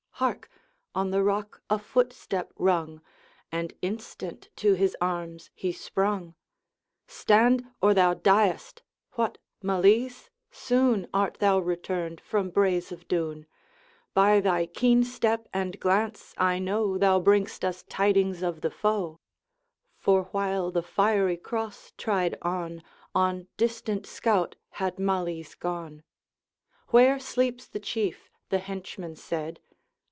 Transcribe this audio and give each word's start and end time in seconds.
Hark! 0.21 0.51
on 0.93 1.09
the 1.09 1.23
rock 1.23 1.63
a 1.67 1.79
footstep 1.79 2.53
rung, 2.55 3.01
And 3.51 3.73
instant 3.81 4.49
to 4.57 4.75
his 4.75 4.95
arms 5.01 5.49
he 5.55 5.71
sprung. 5.71 6.35
'Stand, 7.07 7.65
or 7.81 7.95
thou 7.95 8.13
diest! 8.13 8.83
What, 9.13 9.39
Malise? 9.63 10.29
soon 10.51 11.07
Art 11.11 11.39
thou 11.39 11.57
returned 11.57 12.21
from 12.21 12.51
Braes 12.51 12.91
of 12.91 13.07
Doune. 13.07 13.47
By 14.13 14.39
thy 14.39 14.67
keen 14.67 15.03
step 15.03 15.49
and 15.55 15.79
glance 15.79 16.35
I 16.37 16.59
know, 16.59 16.99
Thou 16.99 17.19
bring'st 17.19 17.63
us 17.65 17.81
tidings 17.89 18.43
of 18.43 18.61
the 18.61 18.69
foe.' 18.69 19.17
For 19.97 20.25
while 20.25 20.69
the 20.69 20.83
Fiery 20.83 21.37
Cross 21.37 21.93
tried 21.97 22.37
on, 22.43 22.83
On 23.15 23.47
distant 23.57 24.05
scout 24.05 24.55
had 24.73 24.99
Malise 24.99 25.55
gone. 25.55 26.03
'Where 26.89 27.19
sleeps 27.19 27.67
the 27.67 27.79
Chief?' 27.79 28.29
the 28.49 28.59
henchman 28.59 29.15
said. 29.15 29.59